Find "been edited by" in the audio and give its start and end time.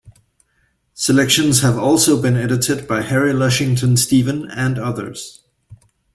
2.19-3.03